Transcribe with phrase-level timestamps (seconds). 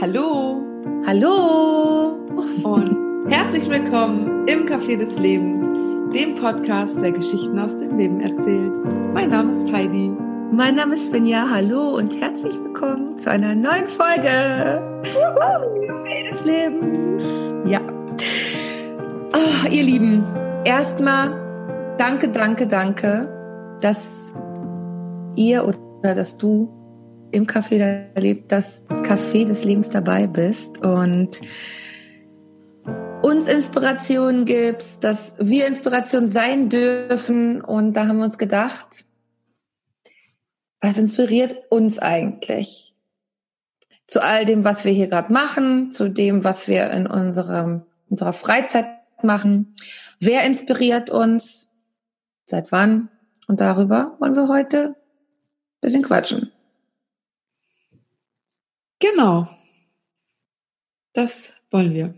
[0.00, 0.64] Hallo.
[1.06, 2.16] Hallo.
[2.62, 2.96] Und
[3.30, 5.62] herzlich willkommen im Café des Lebens,
[6.14, 8.78] dem Podcast, der Geschichten aus dem Leben erzählt.
[9.12, 10.10] Mein Name ist Heidi.
[10.52, 11.46] Mein Name ist Svenja.
[11.50, 17.24] Hallo und herzlich willkommen zu einer neuen Folge Café des Lebens.
[17.66, 17.82] Ja.
[19.34, 20.24] Oh, ihr Lieben,
[20.64, 24.32] erstmal danke, danke, danke, dass
[25.36, 26.79] ihr oder dass du
[27.32, 31.40] im Café der Lebt, das Café des Lebens dabei bist und
[33.22, 37.60] uns Inspiration gibst, dass wir Inspiration sein dürfen.
[37.60, 39.04] Und da haben wir uns gedacht,
[40.80, 42.94] was inspiriert uns eigentlich?
[44.06, 48.32] Zu all dem, was wir hier gerade machen, zu dem, was wir in unserem, unserer
[48.32, 48.86] Freizeit
[49.22, 49.74] machen.
[50.18, 51.70] Wer inspiriert uns?
[52.46, 53.08] Seit wann?
[53.46, 54.94] Und darüber wollen wir heute ein
[55.80, 56.50] bisschen quatschen.
[59.00, 59.48] Genau.
[61.12, 62.14] Das wollen wir.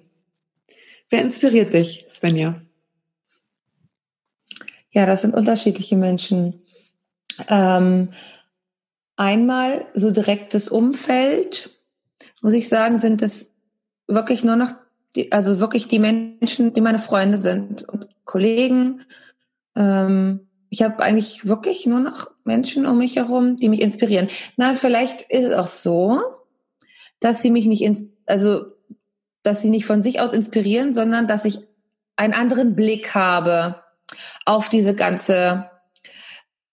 [1.09, 2.61] Wer inspiriert dich, Svenja?
[4.91, 6.63] Ja, das sind unterschiedliche Menschen.
[7.49, 8.11] Ähm,
[9.17, 11.71] einmal so direktes Umfeld,
[12.43, 13.55] muss ich sagen, sind es
[14.07, 14.73] wirklich nur noch,
[15.17, 19.03] die, also wirklich die Menschen, die meine Freunde sind und Kollegen.
[19.77, 24.29] Ähm, ich habe eigentlich wirklich nur noch Menschen um mich herum, die mich inspirieren.
[24.57, 26.21] Na, vielleicht ist es auch so,
[27.23, 28.67] dass sie mich nicht ins, also,
[29.43, 31.59] dass sie nicht von sich aus inspirieren, sondern dass ich
[32.17, 33.83] einen anderen Blick habe
[34.45, 35.71] auf diese ganze,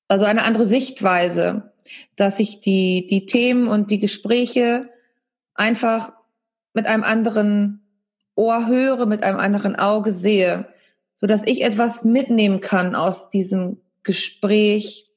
[0.08, 1.72] also eine andere Sichtweise,
[2.16, 4.90] dass ich die, die Themen und die Gespräche
[5.54, 6.12] einfach
[6.74, 7.82] mit einem anderen
[8.36, 10.68] Ohr höre, mit einem anderen Auge sehe,
[11.16, 15.10] so dass ich etwas mitnehmen kann aus diesem Gespräch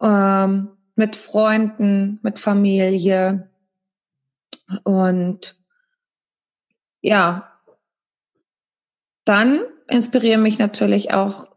[0.00, 3.48] ähm, mit Freunden, mit Familie,
[4.84, 5.58] und
[7.00, 7.52] ja,
[9.24, 11.48] dann inspirieren mich natürlich auch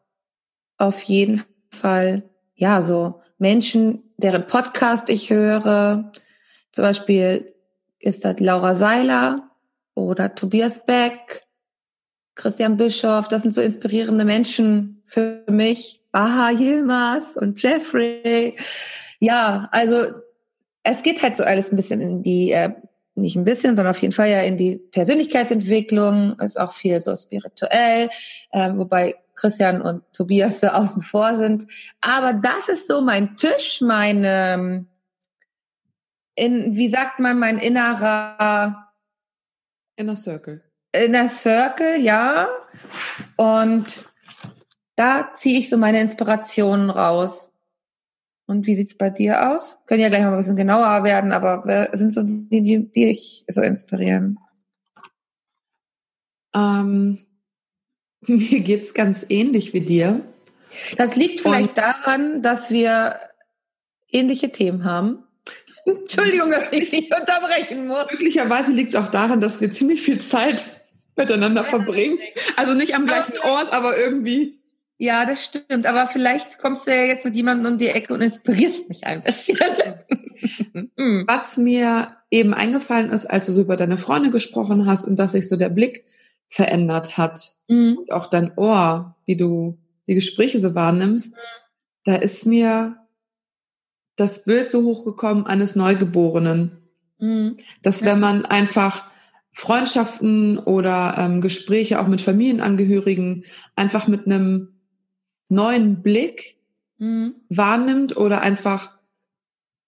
[0.78, 2.24] auf jeden Fall,
[2.56, 6.12] ja, so Menschen, deren Podcast ich höre.
[6.72, 7.54] Zum Beispiel
[8.00, 9.50] ist das Laura Seiler
[9.94, 11.48] oder Tobias Beck,
[12.36, 13.28] Christian Bischoff.
[13.28, 16.00] Das sind so inspirierende Menschen für mich.
[16.12, 18.56] Baha Yilmaz und Jeffrey.
[19.20, 20.06] Ja, also
[20.84, 22.72] es geht halt so alles ein bisschen in die äh,
[23.22, 27.16] nicht ein bisschen, sondern auf jeden Fall ja in die Persönlichkeitsentwicklung, ist auch viel so
[27.16, 28.10] spirituell,
[28.52, 31.66] äh, wobei Christian und Tobias so außen vor sind.
[32.02, 34.86] Aber das ist so mein Tisch, meine,
[36.36, 38.90] in, wie sagt man, mein innerer
[39.96, 40.64] Inner Circle.
[40.94, 42.48] Inner Circle, ja.
[43.36, 44.06] Und
[44.96, 47.52] da ziehe ich so meine Inspirationen raus.
[48.50, 49.78] Und wie sieht's bei dir aus?
[49.86, 53.06] Können ja gleich mal ein bisschen genauer werden, aber wer sind so die, die, die
[53.06, 54.40] dich so inspirieren?
[56.56, 57.20] Ähm,
[58.22, 60.22] mir geht's ganz ähnlich wie dir.
[60.98, 63.20] Das liegt vielleicht Und daran, dass wir
[64.12, 65.26] ähnliche Themen haben.
[65.86, 68.10] Entschuldigung, dass ich dich unterbrechen muss.
[68.10, 70.70] Möglicherweise liegt es auch daran, dass wir ziemlich viel Zeit
[71.16, 72.18] miteinander verbringen.
[72.56, 74.59] Also nicht am gleichen Ort, aber irgendwie.
[75.02, 75.86] Ja, das stimmt.
[75.86, 79.24] Aber vielleicht kommst du ja jetzt mit jemandem um die Ecke und inspirierst mich ein
[79.24, 79.58] bisschen.
[80.96, 81.26] Hm.
[81.28, 85.34] Was mir eben eingefallen ist, als du so über deine Freunde gesprochen hast und dass
[85.34, 86.06] sich so der Blick
[86.48, 87.98] verändert hat mhm.
[87.98, 89.78] und auch dein Ohr, wie du
[90.08, 91.40] die Gespräche so wahrnimmst, mhm.
[92.06, 92.96] da ist mir
[94.16, 96.90] das Bild so hochgekommen eines Neugeborenen.
[97.18, 97.58] Mhm.
[97.82, 99.04] Dass wenn man einfach
[99.52, 103.44] Freundschaften oder ähm, Gespräche auch mit Familienangehörigen
[103.76, 104.79] einfach mit einem
[105.50, 106.58] neuen Blick
[106.98, 107.36] mhm.
[107.50, 108.98] wahrnimmt oder einfach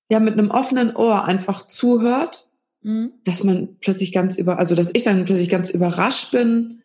[0.09, 2.49] ja mit einem offenen Ohr einfach zuhört,
[2.81, 3.13] mhm.
[3.23, 6.83] dass man plötzlich ganz über, also dass ich dann plötzlich ganz überrascht bin,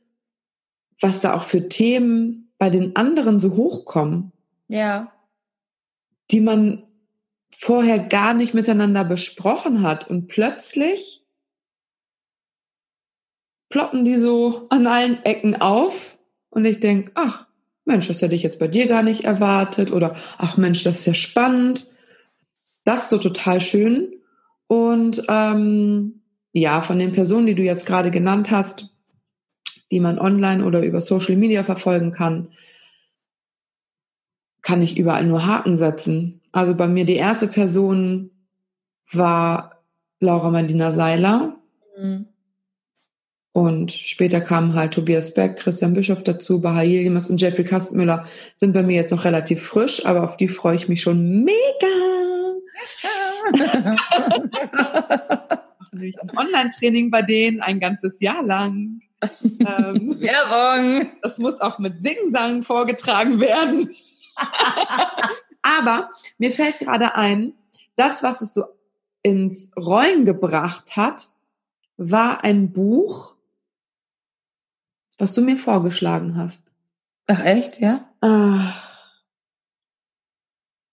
[1.01, 4.33] was da auch für Themen bei den anderen so hochkommen.
[4.69, 5.13] Ja.
[6.31, 6.85] Die man
[7.55, 11.25] vorher gar nicht miteinander besprochen hat und plötzlich
[13.69, 16.19] ploppen die so an allen Ecken auf
[16.51, 17.47] und ich denke, ach,
[17.86, 21.06] Mensch, das hätte ich jetzt bei dir gar nicht erwartet oder ach Mensch, das ist
[21.06, 21.86] ja spannend.
[22.84, 24.12] Das ist so total schön.
[24.66, 26.22] Und ähm,
[26.53, 28.94] ja, von den Personen, die du jetzt gerade genannt hast,
[29.92, 32.48] die man online oder über Social Media verfolgen kann,
[34.62, 36.41] kann ich überall nur Haken setzen.
[36.50, 38.30] Also bei mir die erste Person
[39.12, 39.84] war
[40.18, 41.56] Laura Marlina Seiler.
[41.97, 42.27] Mhm.
[43.57, 48.75] Und später kamen halt Tobias Beck, Christian Bischof dazu, Baha Yilmaz und Jeffrey Kastenmüller sind
[48.75, 51.57] bei mir jetzt noch relativ frisch, aber auf die freue ich mich schon mega.
[55.91, 59.01] nämlich ein Online-Training bei denen ein ganzes Jahr lang.
[59.43, 61.13] Ähm, Werbung.
[61.23, 63.97] Das muss auch mit Singsang vorgetragen werden.
[65.63, 67.55] Aber mir fällt gerade ein,
[67.97, 68.65] das, was es so
[69.23, 71.31] ins Rollen gebracht hat,
[71.97, 73.35] war ein Buch,
[75.18, 76.72] was du mir vorgeschlagen hast.
[77.27, 78.09] Ach echt, ja?
[78.21, 78.86] Ach.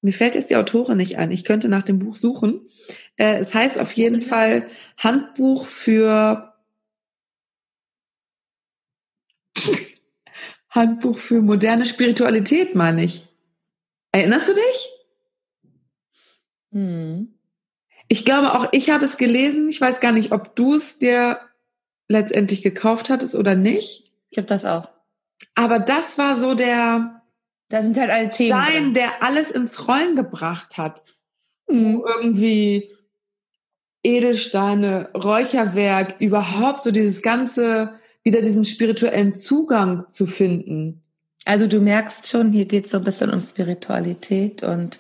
[0.02, 1.32] Mir fällt jetzt die Autorin nicht ein.
[1.32, 2.68] Ich könnte nach dem Buch suchen.
[3.16, 4.68] Äh, es heißt auf jeden Fall
[4.98, 6.54] Handbuch für
[10.70, 13.26] Handbuch für moderne Spiritualität, meine ich.
[14.12, 14.90] Erinnerst du dich?
[16.72, 17.34] Hm.
[18.10, 19.70] Ich glaube auch, ich habe es gelesen.
[19.70, 21.40] Ich weiß gar nicht, ob du es dir
[22.10, 24.03] letztendlich gekauft hattest oder nicht.
[24.34, 24.90] Ich habe das auch.
[25.54, 27.22] Aber das war so der
[27.74, 28.94] da sind halt alle Themen Stein, drin.
[28.94, 31.04] der alles ins Rollen gebracht hat.
[31.68, 32.04] Mhm.
[32.08, 32.90] Irgendwie
[34.04, 41.02] Edelsteine, Räucherwerk, überhaupt so dieses ganze, wieder diesen spirituellen Zugang zu finden.
[41.46, 45.00] Also du merkst schon, hier geht es so ein bisschen um Spiritualität und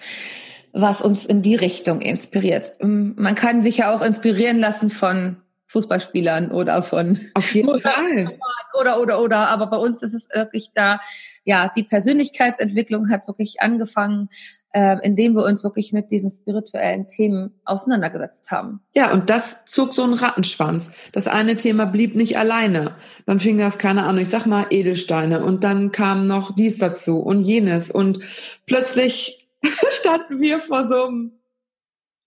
[0.71, 2.73] was uns in die Richtung inspiriert.
[2.81, 5.37] Man kann sich ja auch inspirieren lassen von
[5.73, 8.37] Fußballspielern oder von auf jeden Fall
[8.79, 10.99] oder oder oder aber bei uns ist es wirklich da
[11.43, 14.29] ja die Persönlichkeitsentwicklung hat wirklich angefangen
[14.73, 18.81] äh, indem wir uns wirklich mit diesen spirituellen Themen auseinandergesetzt haben.
[18.95, 20.91] Ja, und das zog so einen Rattenschwanz.
[21.11, 22.95] Das eine Thema blieb nicht alleine.
[23.27, 27.19] Dann fing das, keine Ahnung, ich sag mal Edelsteine und dann kam noch dies dazu
[27.19, 28.19] und jenes und
[28.65, 29.47] plötzlich
[29.91, 31.31] standen wir vor so einem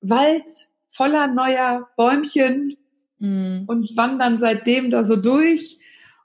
[0.01, 0.49] Wald
[0.89, 2.77] voller neuer Bäumchen,
[3.19, 3.65] mhm.
[3.67, 5.79] und wandern seitdem da so durch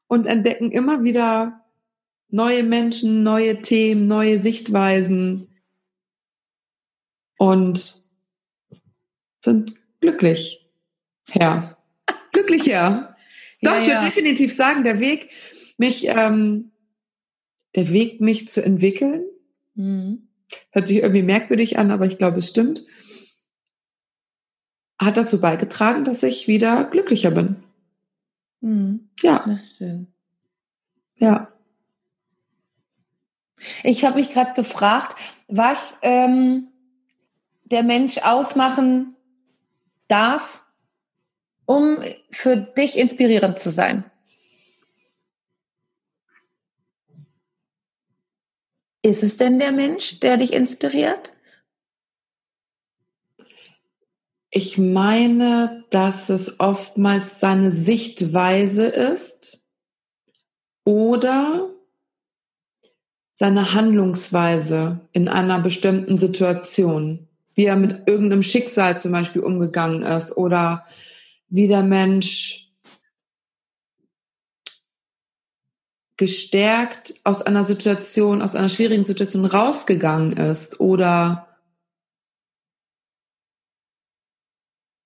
[0.07, 1.65] und entdecken immer wieder
[2.29, 5.47] neue Menschen, neue Themen, neue Sichtweisen
[7.37, 8.03] und
[9.41, 10.69] sind glücklich.
[11.33, 11.77] Ja,
[12.31, 13.15] glücklich ja.
[13.61, 15.29] Doch, ja, ich würde definitiv sagen, der Weg,
[15.77, 16.71] mich, ähm,
[17.75, 19.23] der Weg, mich zu entwickeln,
[19.75, 20.29] mhm.
[20.71, 22.83] hört sich irgendwie merkwürdig an, aber ich glaube, es stimmt
[25.01, 27.63] hat dazu beigetragen, dass ich wieder glücklicher bin.
[28.61, 29.09] Mhm.
[29.21, 29.43] Ja.
[29.45, 30.07] Das ist schön.
[31.17, 31.51] Ja.
[33.83, 35.15] Ich habe mich gerade gefragt,
[35.47, 36.67] was ähm,
[37.65, 39.15] der Mensch ausmachen
[40.07, 40.63] darf,
[41.65, 41.99] um
[42.31, 44.03] für dich inspirierend zu sein.
[49.03, 51.33] Ist es denn der Mensch, der dich inspiriert?
[54.53, 59.59] Ich meine, dass es oftmals seine Sichtweise ist
[60.83, 61.69] oder
[63.33, 70.35] seine Handlungsweise in einer bestimmten Situation, wie er mit irgendeinem Schicksal zum Beispiel umgegangen ist
[70.35, 70.85] oder
[71.47, 72.69] wie der Mensch
[76.17, 81.50] gestärkt aus einer Situation, aus einer schwierigen Situation rausgegangen ist oder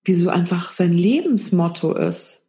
[0.05, 2.43] wie so einfach sein Lebensmotto ist.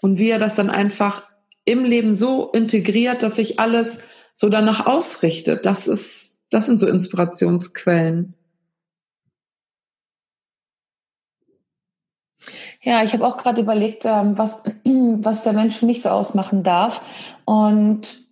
[0.00, 1.24] Und wie er das dann einfach
[1.64, 3.98] im Leben so integriert, dass sich alles
[4.32, 5.66] so danach ausrichtet.
[5.66, 8.34] Das ist, das sind so Inspirationsquellen.
[12.82, 17.02] Ja, ich habe auch gerade überlegt, ähm, was, was der Mensch mich so ausmachen darf.
[17.44, 18.26] Und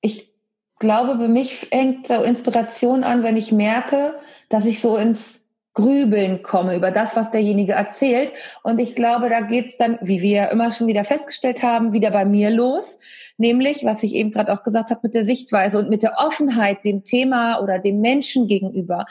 [0.00, 0.32] ich
[0.78, 5.43] glaube, bei mich fängt so Inspiration an, wenn ich merke, dass ich so ins
[5.74, 8.32] Grübeln komme über das, was derjenige erzählt.
[8.62, 12.24] Und ich glaube, da geht's dann, wie wir immer schon wieder festgestellt haben, wieder bei
[12.24, 13.00] mir los.
[13.38, 16.84] Nämlich, was ich eben gerade auch gesagt habe, mit der Sichtweise und mit der Offenheit
[16.84, 19.04] dem Thema oder dem Menschen gegenüber.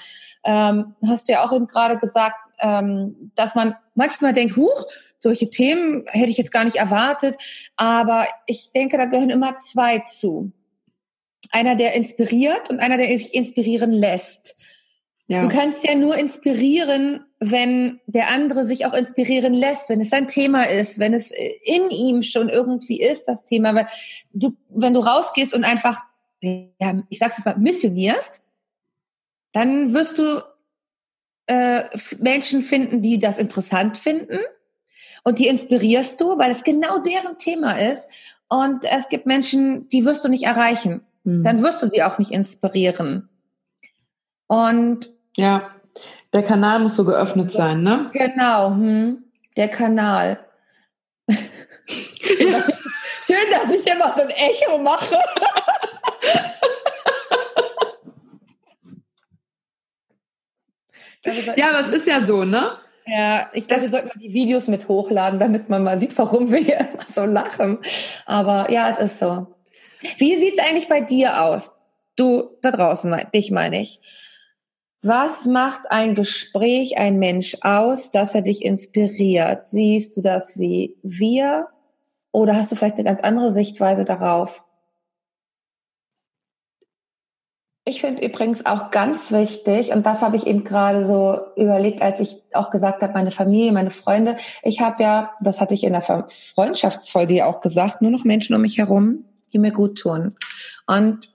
[0.45, 4.85] Ähm, hast du ja auch eben gerade gesagt, ähm, dass man manchmal denkt, huch,
[5.19, 7.35] solche Themen hätte ich jetzt gar nicht erwartet.
[7.75, 10.53] Aber ich denke, da gehören immer zwei zu.
[11.51, 14.55] Einer, der inspiriert und einer, der sich inspirieren lässt.
[15.27, 15.41] Ja.
[15.41, 20.27] Du kannst ja nur inspirieren, wenn der andere sich auch inspirieren lässt, wenn es sein
[20.27, 23.73] Thema ist, wenn es in ihm schon irgendwie ist, das Thema.
[23.73, 23.87] Weil
[24.33, 26.01] du, wenn du rausgehst und einfach,
[26.41, 28.41] ja, ich sag's jetzt mal, missionierst,
[29.53, 30.41] dann wirst du
[31.47, 31.83] äh,
[32.19, 34.39] Menschen finden, die das interessant finden
[35.23, 38.09] und die inspirierst du, weil es genau deren Thema ist.
[38.49, 41.01] Und es gibt Menschen, die wirst du nicht erreichen.
[41.23, 41.43] Mhm.
[41.43, 43.29] Dann wirst du sie auch nicht inspirieren.
[44.47, 45.71] Und ja,
[46.33, 48.09] der Kanal muss so geöffnet sein, ne?
[48.13, 49.23] Genau, hm,
[49.55, 50.39] der Kanal.
[51.29, 52.75] schön, dass ich,
[53.25, 55.17] schön, dass ich immer so ein Echo mache.
[61.55, 62.77] ja, aber es ist ja so, ne?
[63.05, 66.51] Ja, ich glaube, wir sollten mal die Videos mit hochladen, damit man mal sieht, warum
[66.51, 67.79] wir hier immer so lachen.
[68.25, 69.47] Aber ja, es ist so.
[70.17, 71.73] Wie sieht's eigentlich bei dir aus?
[72.15, 73.99] Du da draußen, dich meine ich.
[75.05, 79.67] Was macht ein Gespräch, ein Mensch aus, dass er dich inspiriert?
[79.67, 81.67] Siehst du das wie wir
[82.31, 84.63] oder hast du vielleicht eine ganz andere Sichtweise darauf?
[87.83, 92.21] Ich finde übrigens auch ganz wichtig, und das habe ich eben gerade so überlegt, als
[92.21, 94.37] ich auch gesagt habe, meine Familie, meine Freunde.
[94.61, 98.61] Ich habe ja, das hatte ich in der Freundschaftsfolge auch gesagt, nur noch Menschen um
[98.61, 100.29] mich herum, die mir gut tun.
[100.87, 101.32] Und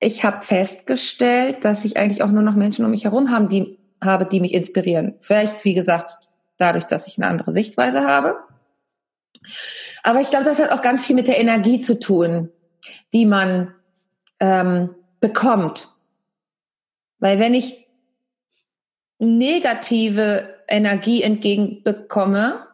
[0.00, 3.78] ich habe festgestellt, dass ich eigentlich auch nur noch Menschen um mich herum haben, die,
[4.02, 5.14] habe, die mich inspirieren.
[5.20, 6.14] Vielleicht, wie gesagt,
[6.56, 8.36] dadurch, dass ich eine andere Sichtweise habe.
[10.02, 12.50] Aber ich glaube, das hat auch ganz viel mit der Energie zu tun,
[13.12, 13.74] die man
[14.40, 15.88] ähm, bekommt.
[17.18, 17.88] Weil wenn ich
[19.18, 22.66] negative Energie entgegenbekomme,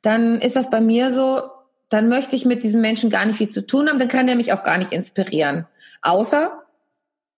[0.00, 1.42] dann ist das bei mir so,
[1.90, 4.36] dann möchte ich mit diesem Menschen gar nicht viel zu tun haben, dann kann er
[4.36, 5.66] mich auch gar nicht inspirieren.
[6.00, 6.62] Außer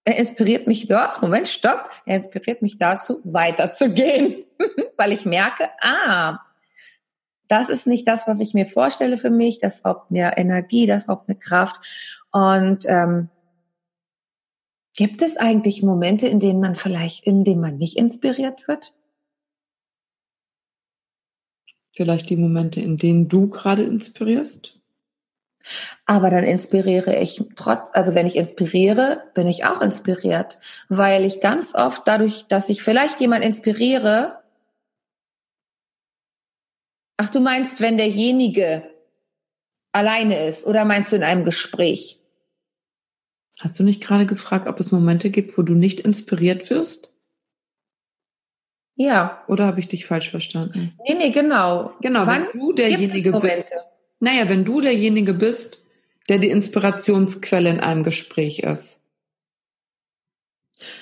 [0.05, 4.45] er inspiriert mich doch, Moment, stopp, er inspiriert mich dazu, weiterzugehen,
[4.97, 6.41] weil ich merke, ah,
[7.49, 11.09] das ist nicht das, was ich mir vorstelle für mich, das raubt mir Energie, das
[11.09, 12.25] raubt mir Kraft.
[12.33, 13.29] Und ähm,
[14.97, 18.95] gibt es eigentlich Momente, in denen man vielleicht, in denen man nicht inspiriert wird?
[21.95, 24.81] Vielleicht die Momente, in denen du gerade inspirierst?
[26.07, 31.41] Aber dann inspiriere ich trotz, also wenn ich inspiriere, bin ich auch inspiriert, weil ich
[31.41, 34.43] ganz oft dadurch, dass ich vielleicht jemand inspiriere,
[37.17, 38.91] ach du meinst, wenn derjenige
[39.93, 42.19] alleine ist oder meinst du in einem Gespräch?
[43.61, 47.13] Hast du nicht gerade gefragt, ob es Momente gibt, wo du nicht inspiriert wirst?
[48.97, 49.45] Ja.
[49.49, 50.99] Oder habe ich dich falsch verstanden?
[51.07, 51.93] Nee, nee, genau.
[52.01, 53.75] Genau, Wann wenn du derjenige bist
[54.23, 55.83] naja, wenn du derjenige bist,
[56.29, 59.01] der die Inspirationsquelle in einem Gespräch ist,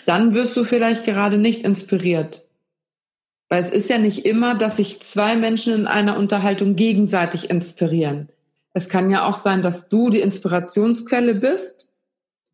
[0.07, 2.47] dann wirst du vielleicht gerade nicht inspiriert.
[3.51, 8.31] Weil es ist ja nicht immer, dass sich zwei Menschen in einer Unterhaltung gegenseitig inspirieren.
[8.73, 11.93] Es kann ja auch sein, dass du die Inspirationsquelle bist,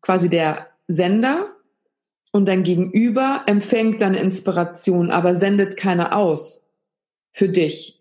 [0.01, 1.47] quasi der Sender,
[2.33, 6.67] und dein Gegenüber empfängt deine Inspiration, aber sendet keine aus
[7.31, 7.96] für dich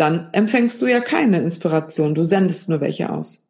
[0.00, 3.46] dann empfängst du ja keine Inspiration, du sendest nur welche aus.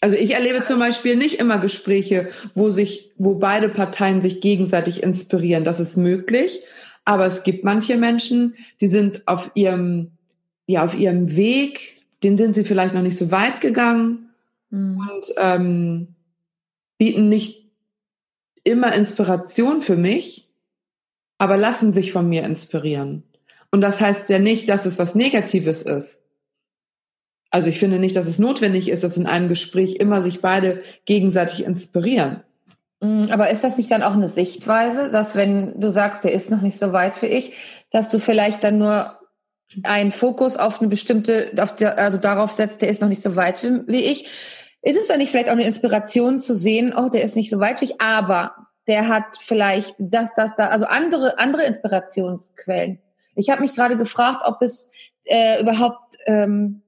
[0.00, 5.02] Also ich erlebe zum Beispiel nicht immer Gespräche, wo sich, wo beide Parteien sich gegenseitig
[5.02, 5.64] inspirieren.
[5.64, 6.62] Das ist möglich,
[7.04, 10.12] aber es gibt manche Menschen, die sind auf ihrem,
[10.66, 14.30] ja, auf ihrem Weg, den sind sie vielleicht noch nicht so weit gegangen
[14.70, 14.98] mhm.
[14.98, 16.08] und ähm,
[16.96, 17.66] bieten nicht
[18.64, 20.48] immer Inspiration für mich,
[21.36, 23.24] aber lassen sich von mir inspirieren.
[23.70, 26.22] Und das heißt ja nicht, dass es was Negatives ist.
[27.50, 30.82] Also ich finde nicht, dass es notwendig ist, dass in einem Gespräch immer sich beide
[31.06, 32.42] gegenseitig inspirieren.
[33.00, 36.50] Mm, aber ist das nicht dann auch eine Sichtweise, dass wenn du sagst, der ist
[36.50, 37.52] noch nicht so weit wie ich,
[37.90, 39.18] dass du vielleicht dann nur
[39.84, 43.36] einen Fokus auf eine bestimmte, auf der, also darauf setzt, der ist noch nicht so
[43.36, 44.24] weit wie, wie ich.
[44.82, 47.60] Ist es dann nicht vielleicht auch eine Inspiration zu sehen, oh, der ist nicht so
[47.60, 48.54] weit wie ich, aber
[48.86, 53.00] der hat vielleicht das, das, da, also andere, andere Inspirationsquellen.
[53.38, 54.88] Ich habe mich gerade gefragt, ob es
[55.24, 56.82] äh, überhaupt ähm,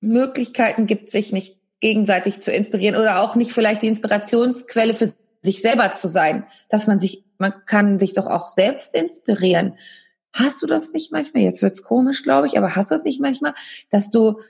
[0.00, 5.62] Möglichkeiten gibt, sich nicht gegenseitig zu inspirieren oder auch nicht vielleicht die Inspirationsquelle für sich
[5.62, 9.78] selber zu sein, dass man sich, man kann sich doch auch selbst inspirieren.
[10.34, 11.44] Hast du das nicht manchmal?
[11.44, 13.54] Jetzt wird's komisch, glaube ich, aber hast du das nicht manchmal,
[13.88, 14.40] dass du,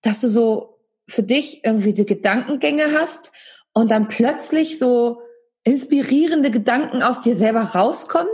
[0.00, 3.32] dass du so für dich irgendwie die Gedankengänge hast
[3.74, 5.20] und dann plötzlich so
[5.64, 8.30] inspirierende Gedanken aus dir selber rauskommen?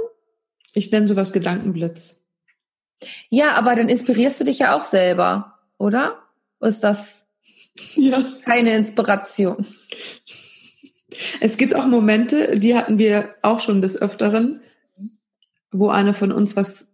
[0.75, 2.19] Ich nenne sowas Gedankenblitz.
[3.31, 6.23] Ja, aber dann inspirierst du dich ja auch selber, oder?
[6.61, 7.27] Ist das
[7.95, 8.25] ja.
[8.45, 9.67] keine Inspiration?
[11.41, 14.61] Es gibt auch Momente, die hatten wir auch schon des Öfteren,
[15.71, 16.93] wo eine von uns was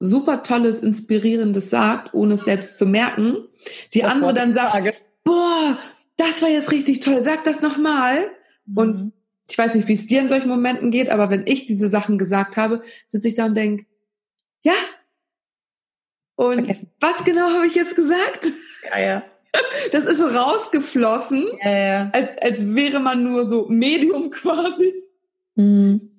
[0.00, 3.48] super Tolles, Inspirierendes sagt, ohne es selbst zu merken.
[3.94, 4.94] Die das andere dann sagt,
[5.24, 5.76] boah,
[6.16, 8.30] das war jetzt richtig toll, sag das nochmal.
[8.66, 8.76] Mhm.
[8.76, 9.12] Und
[9.50, 12.18] ich weiß nicht, wie es dir in solchen Momenten geht, aber wenn ich diese Sachen
[12.18, 13.86] gesagt habe, sitze ich da und denke,
[14.62, 14.74] ja.
[16.36, 16.90] Und Vergessen.
[17.00, 18.46] was genau habe ich jetzt gesagt?
[18.90, 19.22] Ja, ja.
[19.92, 22.10] Das ist so rausgeflossen, ja, ja.
[22.12, 24.92] Als, als wäre man nur so Medium quasi.
[25.54, 26.14] Mhm.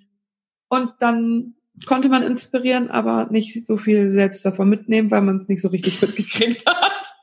[0.67, 1.55] Und dann
[1.85, 5.69] konnte man inspirieren, aber nicht so viel selbst davon mitnehmen, weil man es nicht so
[5.69, 7.15] richtig mitgekriegt hat.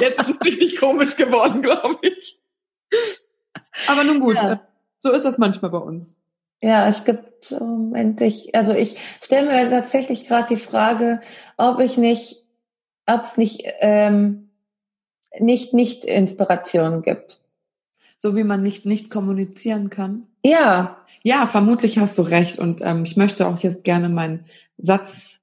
[0.00, 2.40] Jetzt ist es richtig komisch geworden, glaube ich.
[3.86, 4.36] Aber nun gut.
[4.36, 4.66] Ja.
[5.00, 6.16] So ist das manchmal bei uns.
[6.62, 11.20] Ja, es gibt Momente, ich, also ich stelle mir tatsächlich gerade die Frage,
[11.56, 12.44] ob ich nicht,
[13.06, 14.50] ob es nicht, ähm,
[15.38, 17.40] nicht, nicht Inspiration gibt.
[18.18, 20.26] So wie man nicht, nicht kommunizieren kann.
[20.44, 20.98] Ja.
[21.22, 22.58] Ja, vermutlich hast du recht.
[22.58, 24.44] Und ähm, ich möchte auch jetzt gerne meinen
[24.76, 25.40] Satz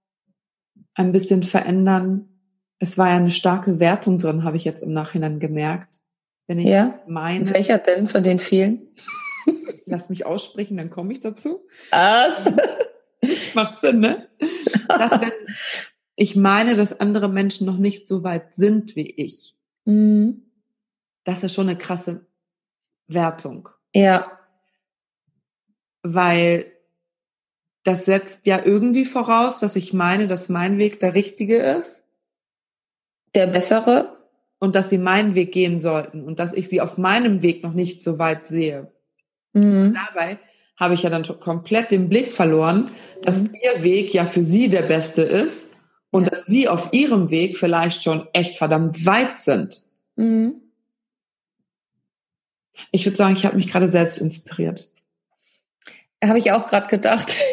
[0.94, 2.30] ein bisschen verändern.
[2.78, 6.00] Es war ja eine starke Wertung drin, habe ich jetzt im Nachhinein gemerkt.
[6.46, 7.00] Wenn ich ja?
[7.08, 7.50] meine.
[7.50, 8.88] Welcher denn von den vielen?
[9.86, 11.66] Lass mich aussprechen, dann komme ich dazu.
[11.92, 12.52] Was?
[13.54, 14.28] Macht Sinn, ne?
[14.88, 15.32] Dass wenn
[16.16, 20.44] ich meine, dass andere Menschen noch nicht so weit sind wie ich, mhm.
[21.24, 22.26] das ist schon eine krasse
[23.08, 23.70] Wertung.
[23.94, 24.40] Ja.
[26.02, 26.72] Weil
[27.84, 32.04] das setzt ja irgendwie voraus, dass ich meine, dass mein Weg der richtige ist.
[33.36, 34.18] Der bessere.
[34.60, 37.74] Und dass sie meinen Weg gehen sollten und dass ich sie auf meinem Weg noch
[37.74, 38.92] nicht so weit sehe.
[39.54, 39.94] Mhm.
[39.94, 40.40] Dabei
[40.78, 42.92] habe ich ja dann komplett den Blick verloren,
[43.24, 43.56] dass mhm.
[43.62, 45.74] ihr Weg ja für sie der beste ist
[46.12, 46.30] und ja.
[46.32, 49.82] dass sie auf ihrem Weg vielleicht schon echt verdammt weit sind.
[50.16, 50.62] Mhm.
[52.92, 54.92] Ich würde sagen, ich habe mich gerade selbst inspiriert.
[56.24, 57.36] Habe ich auch gerade gedacht.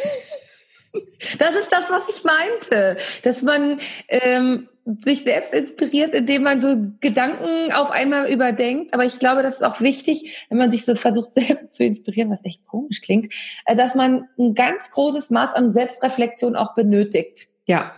[1.39, 4.69] Das ist das, was ich meinte, dass man ähm,
[5.01, 8.93] sich selbst inspiriert, indem man so Gedanken auf einmal überdenkt.
[8.93, 12.31] Aber ich glaube, das ist auch wichtig, wenn man sich so versucht, selbst zu inspirieren,
[12.31, 13.33] was echt komisch klingt,
[13.67, 17.49] äh, dass man ein ganz großes Maß an Selbstreflexion auch benötigt.
[17.67, 17.95] Ja.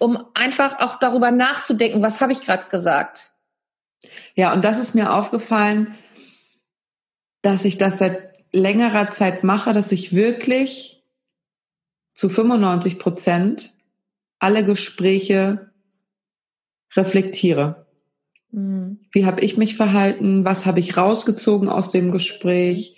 [0.00, 3.32] Um einfach auch darüber nachzudenken, was habe ich gerade gesagt.
[4.34, 5.94] Ja, und das ist mir aufgefallen,
[7.42, 11.01] dass ich das seit längerer Zeit mache, dass ich wirklich
[12.14, 13.74] zu 95 Prozent
[14.38, 15.70] alle Gespräche
[16.94, 17.86] reflektiere.
[18.50, 19.00] Mhm.
[19.10, 20.44] Wie habe ich mich verhalten?
[20.44, 22.96] Was habe ich rausgezogen aus dem Gespräch?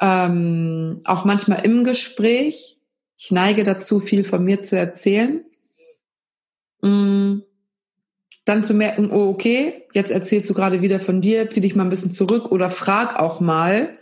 [0.00, 2.76] Ähm, auch manchmal im Gespräch.
[3.16, 5.44] Ich neige dazu, viel von mir zu erzählen.
[6.82, 7.42] Mhm.
[8.44, 11.84] Dann zu merken, oh, okay, jetzt erzählst du gerade wieder von dir, zieh dich mal
[11.84, 13.96] ein bisschen zurück oder frag auch mal,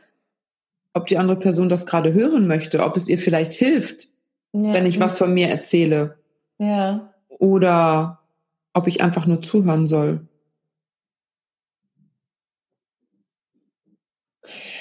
[0.94, 4.08] ob die andere Person das gerade hören möchte, ob es ihr vielleicht hilft,
[4.52, 4.72] ja.
[4.72, 6.18] wenn ich was von mir erzähle.
[6.58, 7.12] Ja.
[7.28, 8.20] Oder
[8.72, 10.26] ob ich einfach nur zuhören soll.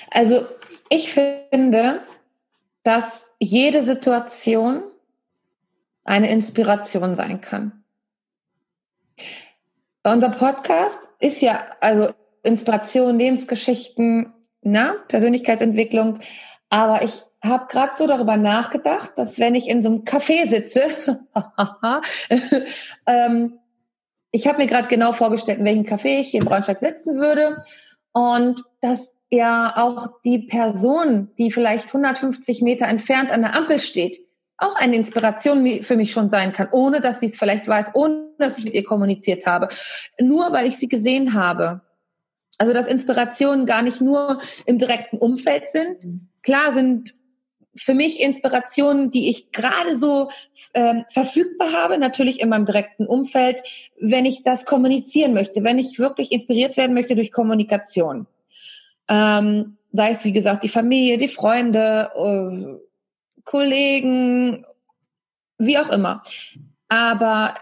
[0.09, 0.45] Also
[0.89, 2.01] ich finde,
[2.83, 4.83] dass jede Situation
[6.03, 7.83] eine Inspiration sein kann.
[10.03, 12.09] Unser Podcast ist ja also
[12.43, 16.19] Inspiration, Lebensgeschichten, na, Persönlichkeitsentwicklung.
[16.69, 20.81] Aber ich habe gerade so darüber nachgedacht, dass wenn ich in so einem Café sitze,
[23.07, 23.59] ähm,
[24.31, 27.63] ich habe mir gerade genau vorgestellt, in welchem Café ich hier in Braunschweig sitzen würde
[28.11, 34.25] und dass ja auch die Person, die vielleicht 150 Meter entfernt an der Ampel steht,
[34.57, 38.29] auch eine Inspiration für mich schon sein kann, ohne dass sie es vielleicht weiß, ohne
[38.39, 39.67] dass ich mit ihr kommuniziert habe,
[40.19, 41.81] nur weil ich sie gesehen habe.
[42.57, 46.03] Also dass Inspirationen gar nicht nur im direkten Umfeld sind.
[46.03, 46.29] Mhm.
[46.41, 47.13] Klar sind
[47.77, 50.29] für mich Inspirationen, die ich gerade so
[50.73, 53.61] ähm, verfügbar habe, natürlich in meinem direkten Umfeld,
[53.99, 58.27] wenn ich das kommunizieren möchte, wenn ich wirklich inspiriert werden möchte durch Kommunikation.
[59.07, 64.65] Ähm, sei es, wie gesagt, die Familie, die Freunde, äh, Kollegen,
[65.57, 66.23] wie auch immer.
[66.89, 67.55] Aber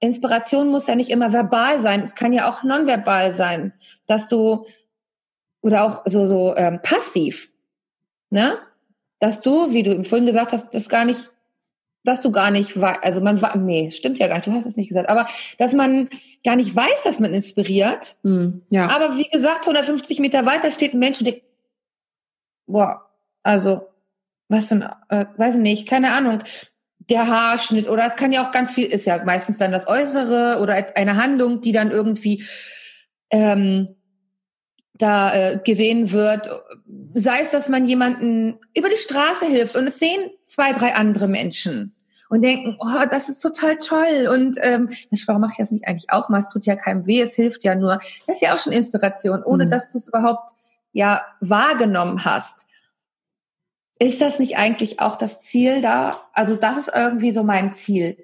[0.00, 3.72] Inspiration muss ja nicht immer verbal sein, es kann ja auch nonverbal sein,
[4.06, 4.66] dass du
[5.62, 7.50] oder auch so so ähm, passiv,
[8.30, 8.58] ne?
[9.18, 11.30] Dass du, wie du vorhin gesagt hast, das gar nicht,
[12.04, 14.76] dass du gar nicht, also man war, nee, stimmt ja gar nicht, du hast es
[14.76, 15.26] nicht gesagt, aber
[15.58, 16.08] dass man
[16.44, 18.16] gar nicht weiß, dass man inspiriert.
[18.22, 18.88] Mm, ja.
[18.88, 21.36] Aber wie gesagt, 150 Meter weiter steht ein Mensch, der,
[22.66, 23.10] boah,
[23.42, 23.88] also,
[24.48, 26.42] was für ein, äh, weiß ich nicht, keine Ahnung,
[27.08, 30.60] der Haarschnitt oder es kann ja auch ganz viel, ist ja meistens dann das Äußere
[30.60, 32.44] oder eine Handlung, die dann irgendwie
[33.30, 33.95] ähm,
[34.98, 36.50] da äh, gesehen wird,
[37.14, 41.28] sei es, dass man jemanden über die Straße hilft und es sehen zwei, drei andere
[41.28, 41.94] Menschen
[42.28, 44.88] und denken, oh, das ist total toll und ähm,
[45.26, 46.40] warum mache ich das nicht eigentlich auch mal?
[46.40, 47.98] Es tut ja keinem weh, es hilft ja nur.
[48.26, 49.70] Das ist ja auch schon Inspiration, ohne mhm.
[49.70, 50.52] dass du es überhaupt
[50.92, 52.66] ja wahrgenommen hast.
[53.98, 56.20] Ist das nicht eigentlich auch das Ziel da?
[56.32, 58.18] Also das ist irgendwie so mein Ziel.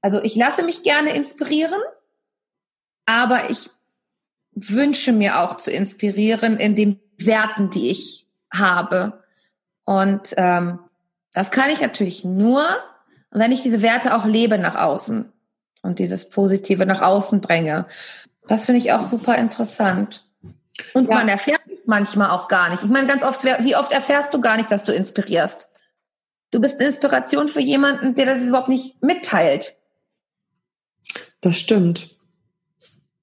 [0.00, 1.80] Also ich lasse mich gerne inspirieren,
[3.06, 3.70] aber ich
[4.54, 9.24] wünsche mir auch zu inspirieren in den Werten, die ich habe.
[9.84, 10.78] Und ähm,
[11.32, 12.64] das kann ich natürlich nur,
[13.30, 15.32] wenn ich diese Werte auch lebe nach außen
[15.82, 17.86] und dieses Positive nach außen bringe.
[18.46, 20.24] Das finde ich auch super interessant.
[20.92, 21.16] Und ja.
[21.16, 22.82] man erfährt manchmal auch gar nicht.
[22.82, 25.68] Ich meine, ganz oft, wie oft erfährst du gar nicht, dass du inspirierst?
[26.50, 29.76] Du bist eine Inspiration für jemanden, der das überhaupt nicht mitteilt.
[31.40, 32.13] Das stimmt.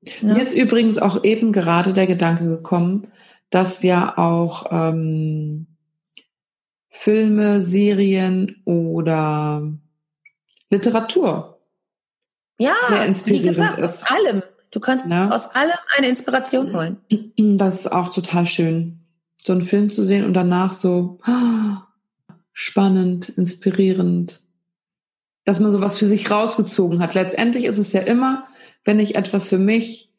[0.02, 0.34] Ja.
[0.34, 3.08] Mir ist übrigens auch eben gerade der Gedanke gekommen,
[3.50, 5.68] dass ja auch ähm,
[6.90, 9.72] Filme, Serien oder
[10.70, 11.60] Literatur
[12.58, 14.04] ja, sehr inspirierend wie gesagt, ist.
[14.04, 14.44] Aus allem.
[14.72, 15.30] Du kannst ja.
[15.30, 16.98] aus allem eine Inspiration holen.
[17.38, 19.00] Das ist auch total schön,
[19.38, 21.20] so einen Film zu sehen und danach so
[22.54, 24.42] spannend, inspirierend,
[25.44, 27.16] dass man sowas für sich rausgezogen hat.
[27.16, 28.46] Letztendlich ist es ja immer,
[28.84, 30.10] wenn ich etwas für mich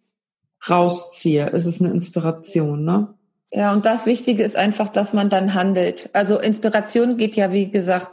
[0.68, 3.14] rausziehe, ist es eine Inspiration, ne?
[3.50, 6.08] Ja, und das Wichtige ist einfach, dass man dann handelt.
[6.14, 8.08] Also Inspiration geht ja, wie gesagt,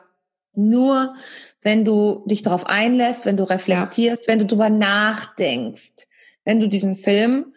[0.53, 1.13] nur,
[1.61, 4.33] wenn du dich darauf einlässt, wenn du reflektierst, ja.
[4.33, 6.07] wenn du drüber nachdenkst.
[6.43, 7.53] Wenn du diesen Film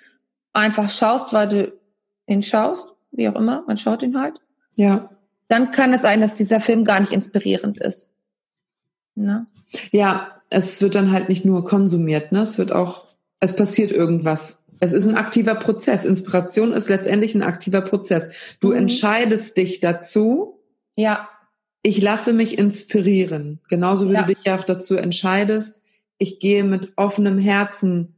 [0.53, 1.73] einfach schaust, weil du
[2.27, 4.41] ihn schaust, wie auch immer, man schaut ihn halt.
[4.77, 5.11] Ja.
[5.49, 8.13] Dann kann es sein, dass dieser Film gar nicht inspirierend ist.
[9.15, 9.47] Ne?
[9.91, 12.43] Ja, es wird dann halt nicht nur konsumiert, ne?
[12.43, 13.07] Es wird auch,
[13.41, 14.59] es passiert irgendwas.
[14.81, 16.05] Es ist ein aktiver Prozess.
[16.05, 18.57] Inspiration ist letztendlich ein aktiver Prozess.
[18.61, 18.77] Du mhm.
[18.77, 20.61] entscheidest dich dazu.
[20.97, 21.29] Ja.
[21.83, 23.61] Ich lasse mich inspirieren.
[23.69, 24.23] Genauso wie ja.
[24.23, 25.81] du dich ja auch dazu entscheidest.
[26.19, 28.17] Ich gehe mit offenem Herzen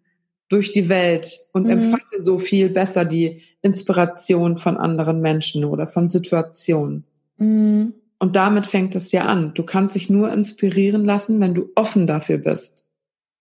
[0.48, 1.70] durch die Welt und mhm.
[1.70, 7.04] empfange so viel besser die Inspiration von anderen Menschen oder von Situationen.
[7.38, 7.94] Mhm.
[8.24, 9.52] Und damit fängt es ja an.
[9.52, 12.88] Du kannst dich nur inspirieren lassen, wenn du offen dafür bist.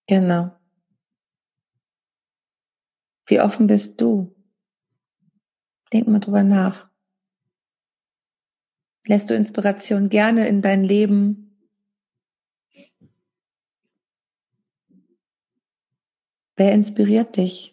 [0.07, 0.51] Genau.
[3.25, 4.35] Wie offen bist du?
[5.93, 6.89] Denk mal drüber nach.
[9.07, 11.57] Lässt du Inspiration gerne in dein Leben?
[16.57, 17.72] Wer inspiriert dich?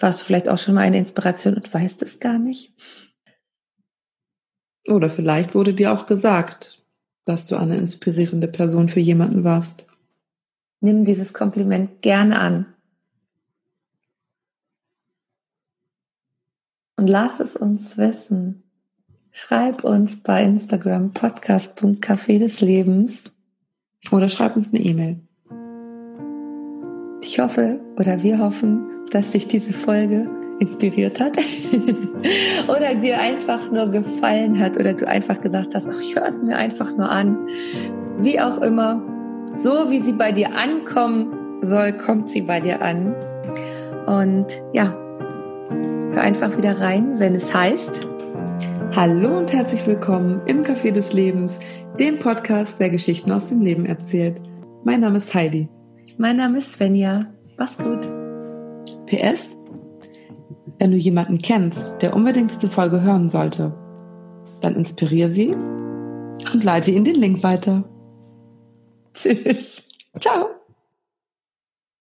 [0.00, 2.72] Warst du vielleicht auch schon mal eine Inspiration und weißt es gar nicht?
[4.88, 6.82] Oder vielleicht wurde dir auch gesagt,
[7.26, 9.86] dass du eine inspirierende Person für jemanden warst.
[10.80, 12.66] Nimm dieses Kompliment gerne an.
[16.96, 18.62] Und lass es uns wissen.
[19.30, 23.32] Schreib uns bei Instagram podcast.café des Lebens.
[24.10, 25.20] Oder schreib uns eine E-Mail.
[27.22, 31.36] Ich hoffe oder wir hoffen, dass dich diese Folge inspiriert hat
[32.68, 36.40] oder dir einfach nur gefallen hat oder du einfach gesagt hast, ach, ich höre es
[36.40, 37.38] mir einfach nur an.
[38.18, 39.02] Wie auch immer,
[39.54, 43.14] so wie sie bei dir ankommen soll, kommt sie bei dir an.
[44.06, 44.94] Und ja,
[46.12, 48.06] hör einfach wieder rein, wenn es heißt.
[48.94, 51.60] Hallo und herzlich willkommen im Café des Lebens,
[51.98, 54.40] dem Podcast, der Geschichten aus dem Leben erzählt.
[54.84, 55.68] Mein Name ist Heidi.
[56.18, 57.26] Mein Name ist Svenja.
[57.56, 58.19] Mach's gut.
[59.10, 59.56] PS,
[60.78, 63.72] wenn du jemanden kennst, der unbedingt diese Folge hören sollte,
[64.60, 65.54] dann inspiriere sie
[66.52, 67.84] und leite ihm den Link weiter.
[69.12, 69.82] Tschüss.
[70.18, 70.59] Ciao.